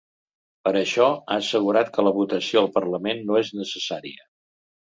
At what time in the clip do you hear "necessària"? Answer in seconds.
3.63-4.31